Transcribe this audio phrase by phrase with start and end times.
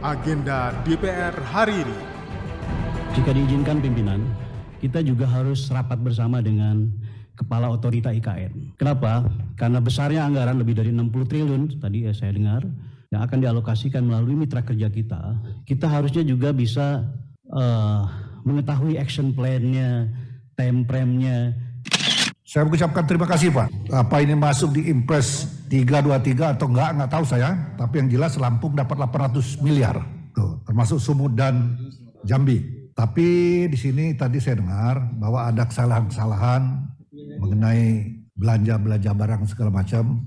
[0.00, 1.96] agenda DPR hari ini.
[3.12, 4.24] Jika diizinkan pimpinan,
[4.80, 6.88] kita juga harus rapat bersama dengan
[7.36, 8.76] Kepala Otorita IKN.
[8.80, 9.28] Kenapa?
[9.56, 12.64] Karena besarnya anggaran lebih dari 60 triliun, tadi ya saya dengar,
[13.12, 15.36] yang akan dialokasikan melalui mitra kerja kita,
[15.68, 17.04] kita harusnya juga bisa
[17.52, 18.04] uh,
[18.44, 20.08] mengetahui action plan-nya,
[20.56, 21.56] time frame-nya.
[22.44, 23.68] Saya mengucapkan terima kasih Pak.
[23.92, 27.50] Apa ini masuk di Impres 323 atau enggak, enggak tahu saya.
[27.78, 30.02] Tapi yang jelas Lampung dapat 800 miliar.
[30.34, 31.78] Tuh, termasuk Sumut dan
[32.26, 32.90] Jambi.
[32.90, 33.28] Tapi
[33.70, 36.90] di sini tadi saya dengar bahwa ada kesalahan-kesalahan
[37.38, 40.26] mengenai belanja-belanja barang segala macam.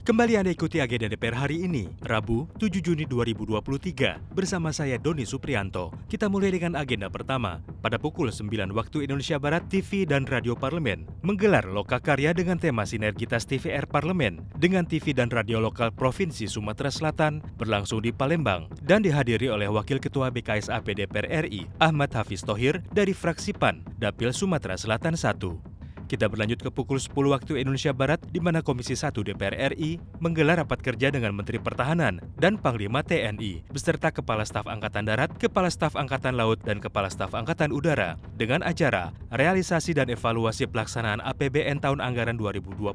[0.00, 5.92] Kembali Anda ikuti agenda DPR hari ini, Rabu 7 Juni 2023, bersama saya Doni Suprianto.
[6.08, 7.60] Kita mulai dengan agenda pertama.
[7.84, 12.88] Pada pukul 9 waktu Indonesia Barat, TV dan Radio Parlemen menggelar Loka Karya dengan tema
[12.88, 19.04] Sinergitas TVR Parlemen dengan TV dan radio lokal Provinsi Sumatera Selatan berlangsung di Palembang dan
[19.04, 24.80] dihadiri oleh Wakil Ketua BKSAP DPR RI, Ahmad Hafiz Tohir dari fraksi PAN, Dapil Sumatera
[24.80, 25.69] Selatan 1.
[26.10, 30.58] Kita berlanjut ke pukul 10 waktu Indonesia Barat di mana Komisi 1 DPR RI menggelar
[30.58, 35.94] rapat kerja dengan Menteri Pertahanan dan Panglima TNI beserta Kepala Staf Angkatan Darat, Kepala Staf
[35.94, 42.02] Angkatan Laut, dan Kepala Staf Angkatan Udara dengan acara realisasi dan evaluasi pelaksanaan APBN tahun
[42.02, 42.90] anggaran 2022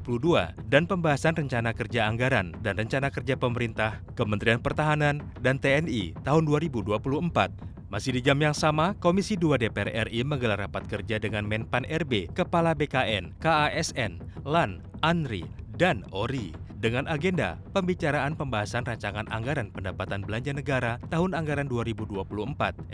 [0.68, 7.85] dan pembahasan rencana kerja anggaran dan rencana kerja pemerintah, Kementerian Pertahanan, dan TNI tahun 2024
[7.96, 12.28] masih di jam yang sama, Komisi 2 DPR RI menggelar rapat kerja dengan Menpan RB,
[12.36, 15.48] Kepala BKN, KASN, LAN, ANRI,
[15.80, 22.22] dan ORI dengan agenda pembicaraan pembahasan rancangan anggaran pendapatan belanja negara tahun anggaran 2024,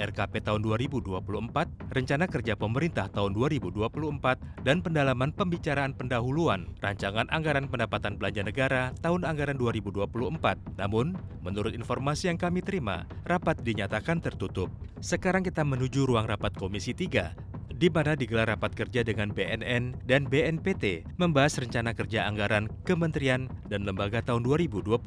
[0.00, 8.16] RKP tahun 2024, rencana kerja pemerintah tahun 2024, dan pendalaman pembicaraan pendahuluan rancangan anggaran pendapatan
[8.16, 10.80] belanja negara tahun anggaran 2024.
[10.80, 11.12] Namun,
[11.44, 14.72] menurut informasi yang kami terima, rapat dinyatakan tertutup.
[15.04, 17.51] Sekarang kita menuju ruang rapat Komisi 3
[17.82, 23.82] di mana digelar rapat kerja dengan BNN dan BNPT membahas rencana kerja anggaran kementerian dan
[23.82, 25.02] lembaga tahun 2024.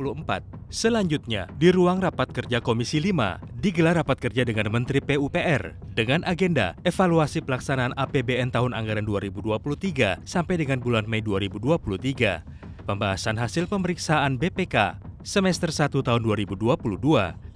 [0.68, 6.75] Selanjutnya, di ruang rapat kerja Komisi 5, digelar rapat kerja dengan Menteri PUPR dengan agenda
[6.84, 12.75] evaluasi pelaksanaan APBN tahun anggaran 2023 sampai dengan bulan Mei 2023.
[12.85, 16.69] Pembahasan hasil pemeriksaan BPK semester 1 tahun 2022,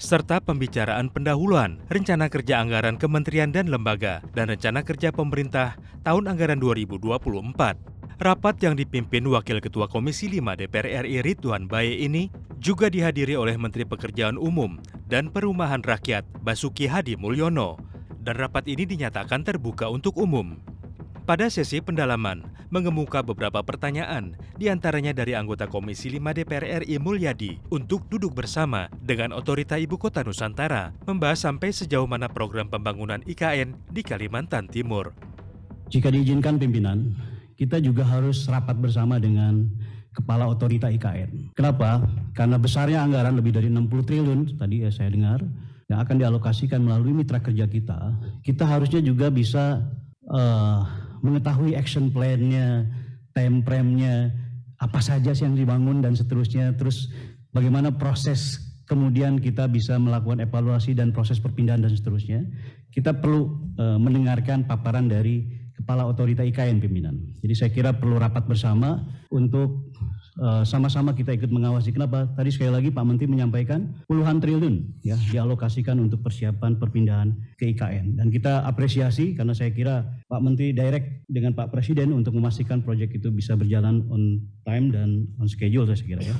[0.01, 6.57] serta pembicaraan pendahuluan rencana kerja anggaran kementerian dan lembaga dan rencana kerja pemerintah tahun anggaran
[6.57, 7.45] 2024.
[8.17, 13.53] Rapat yang dipimpin Wakil Ketua Komisi 5 DPR RI Ridwan Baye ini juga dihadiri oleh
[13.53, 17.77] Menteri Pekerjaan Umum dan Perumahan Rakyat Basuki Hadi Mulyono
[18.25, 20.57] dan rapat ini dinyatakan terbuka untuk umum.
[21.29, 22.41] Pada sesi pendalaman,
[22.73, 28.89] mengemuka beberapa pertanyaan, di antaranya dari anggota Komisi 5 DPR RI Mulyadi untuk duduk bersama
[28.97, 35.13] dengan Otorita Ibu Kota Nusantara, membahas sampai sejauh mana program pembangunan IKN di Kalimantan Timur.
[35.93, 37.13] Jika diizinkan pimpinan,
[37.61, 39.69] kita juga harus rapat bersama dengan
[40.09, 41.53] Kepala Otorita IKN.
[41.53, 42.09] Kenapa?
[42.33, 45.45] Karena besarnya anggaran lebih dari 60 triliun, tadi ya saya dengar,
[45.93, 49.85] yang akan dialokasikan melalui mitra kerja kita, kita harusnya juga bisa
[50.25, 52.87] uh, mengetahui action plan-nya,
[53.35, 54.31] time frame-nya,
[54.79, 56.73] apa saja sih yang dibangun dan seterusnya.
[56.79, 57.11] Terus
[57.51, 62.41] bagaimana proses kemudian kita bisa melakukan evaluasi dan proses perpindahan dan seterusnya.
[62.89, 65.45] Kita perlu uh, mendengarkan paparan dari
[65.77, 67.15] Kepala Otorita IKN pimpinan.
[67.39, 68.99] Jadi saya kira perlu rapat bersama
[69.31, 69.88] untuk
[70.63, 71.91] sama-sama kita ikut mengawasi.
[71.91, 72.27] Kenapa?
[72.33, 78.15] Tadi sekali lagi Pak Menteri menyampaikan puluhan triliun ya dialokasikan untuk persiapan perpindahan ke IKN
[78.15, 83.19] dan kita apresiasi karena saya kira Pak Menteri direct dengan Pak Presiden untuk memastikan proyek
[83.19, 86.37] itu bisa berjalan on time dan on schedule saya kira ya.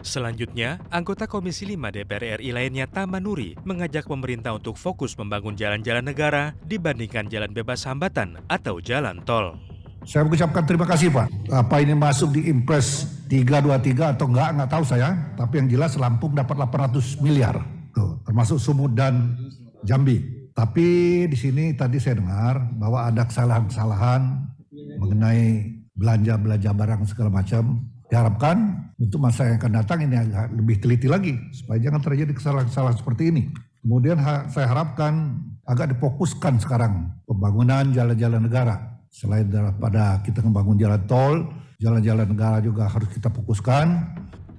[0.00, 6.56] Selanjutnya, anggota Komisi 5 DPR RI lainnya Tamanuri mengajak pemerintah untuk fokus membangun jalan-jalan negara
[6.64, 9.60] dibandingkan jalan bebas hambatan atau jalan tol.
[10.08, 11.52] Saya mengucapkan terima kasih Pak.
[11.52, 15.14] Apa ini masuk di Impres 323 atau enggak, enggak tahu saya.
[15.38, 17.62] Tapi yang jelas Lampung dapat 800 miliar.
[17.94, 19.38] Tuh, termasuk Sumut dan
[19.86, 20.50] Jambi.
[20.50, 20.86] Tapi
[21.30, 24.50] di sini tadi saya dengar bahwa ada kesalahan-kesalahan
[24.98, 25.62] mengenai
[25.94, 27.86] belanja-belanja barang segala macam.
[28.10, 32.98] Diharapkan untuk masa yang akan datang ini agak lebih teliti lagi supaya jangan terjadi kesalahan-kesalahan
[32.98, 33.42] seperti ini.
[33.86, 34.18] Kemudian
[34.50, 42.28] saya harapkan agak difokuskan sekarang pembangunan jalan-jalan negara Selain daripada kita membangun jalan tol, jalan-jalan
[42.28, 43.88] negara juga harus kita fokuskan.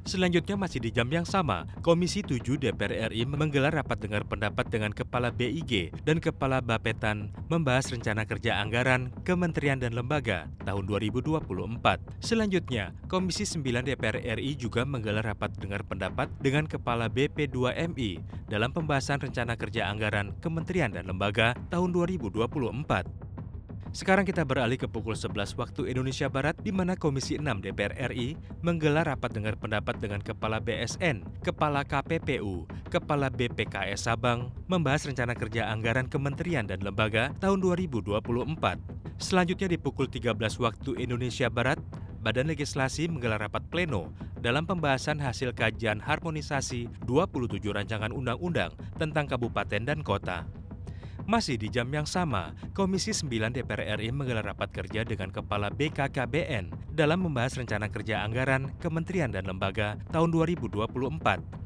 [0.01, 4.89] Selanjutnya masih di jam yang sama, Komisi 7 DPR RI menggelar rapat dengar pendapat dengan
[4.89, 11.45] Kepala BIG dan Kepala Bapetan membahas rencana kerja anggaran Kementerian dan Lembaga tahun 2024.
[12.18, 19.21] Selanjutnya, Komisi 9 DPR RI juga menggelar rapat dengar pendapat dengan Kepala BP2MI dalam pembahasan
[19.21, 23.31] rencana kerja anggaran Kementerian dan Lembaga tahun 2024.
[23.92, 28.40] Sekarang kita beralih ke pukul 11 waktu Indonesia Barat di mana Komisi 6 DPR RI
[28.64, 35.68] menggelar rapat dengar pendapat dengan Kepala BSN, Kepala KPPU, Kepala BPKS Sabang membahas rencana kerja
[35.68, 38.24] anggaran kementerian dan lembaga tahun 2024.
[39.20, 41.84] Selanjutnya di pukul 13 waktu Indonesia Barat,
[42.24, 49.84] Badan Legislasi menggelar rapat pleno dalam pembahasan hasil kajian harmonisasi 27 rancangan undang-undang tentang kabupaten
[49.84, 50.48] dan kota.
[51.29, 56.94] Masih di jam yang sama, Komisi 9 DPR RI menggelar rapat kerja dengan Kepala BKKBN
[56.97, 61.62] dalam membahas rencana kerja anggaran Kementerian dan Lembaga tahun 2024.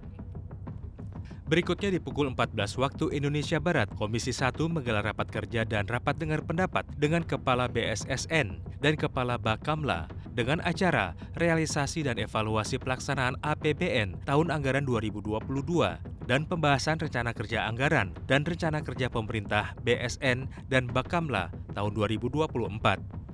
[1.45, 6.41] Berikutnya di pukul 14 waktu Indonesia Barat, Komisi 1 menggelar rapat kerja dan rapat dengar
[6.41, 14.51] pendapat dengan Kepala BSSN dan Kepala Bakamla dengan acara realisasi dan evaluasi pelaksanaan APBN tahun
[14.51, 21.91] anggaran 2022 dan pembahasan rencana kerja anggaran dan rencana kerja pemerintah BSN dan Bakamla tahun
[21.93, 23.25] 2024.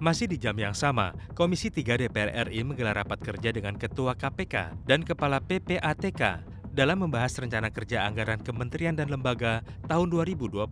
[0.00, 4.88] Masih di jam yang sama, Komisi 3 DPR RI menggelar rapat kerja dengan Ketua KPK
[4.88, 10.70] dan Kepala PPATK dalam membahas rencana kerja anggaran kementerian dan lembaga tahun 2024.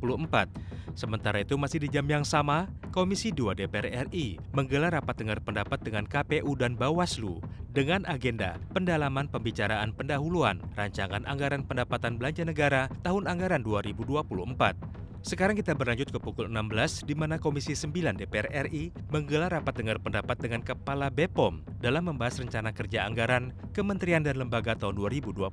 [0.99, 5.79] Sementara itu masih di jam yang sama, Komisi 2 DPR RI menggelar rapat dengar pendapat
[5.85, 7.39] dengan KPU dan Bawaslu
[7.71, 15.08] dengan agenda pendalaman pembicaraan pendahuluan rancangan anggaran pendapatan belanja negara tahun anggaran 2024.
[15.29, 20.01] Sekarang kita berlanjut ke pukul 16 di mana Komisi 9 DPR RI menggelar rapat dengar
[20.01, 25.53] pendapat dengan Kepala BPOM dalam membahas rencana kerja anggaran Kementerian dan Lembaga tahun 2024.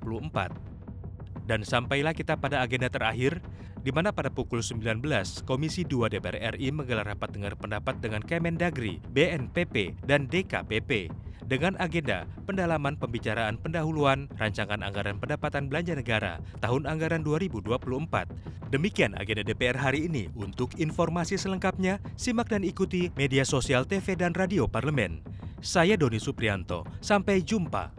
[1.44, 3.44] Dan sampailah kita pada agenda terakhir,
[3.84, 5.04] di mana pada pukul 19,
[5.44, 11.12] Komisi 2 DPR RI menggelar rapat dengar pendapat dengan Kemendagri, BNPP, dan DKPP
[11.46, 18.74] dengan agenda pendalaman pembicaraan pendahuluan rancangan anggaran pendapatan belanja negara tahun anggaran 2024.
[18.74, 20.28] Demikian agenda DPR hari ini.
[20.34, 25.22] Untuk informasi selengkapnya, simak dan ikuti media sosial TV dan radio parlemen.
[25.62, 26.84] Saya Doni Suprianto.
[27.00, 27.94] Sampai jumpa.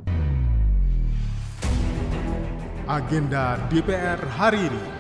[2.86, 4.95] Agenda DPR hari ini.